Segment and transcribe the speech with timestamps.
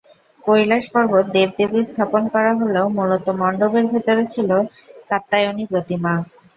[0.43, 4.49] কৈলাস পর্বতে দেব-দেবী স্থাপন করা হলেও মূলত মণ্ডপের ভেতরে ছিল
[5.09, 6.13] কাত্যায়নী প্রতিমা।